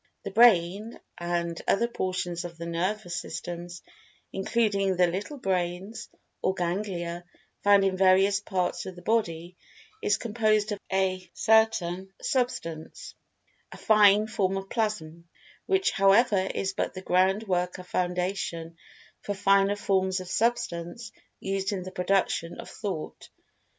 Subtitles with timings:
[0.23, 3.83] The Brain (and other portions of the nervous systems,
[4.33, 6.09] including the "little brains"
[6.41, 7.23] or ganglia,
[7.63, 9.55] found in various parts of the body)
[10.01, 15.29] is composed of a certain substance—a fine form of Plasm,
[15.67, 18.77] which however is but the ground work[Pg 211] of foundation
[19.21, 23.29] for finer forms of Substance used in the production of Thought.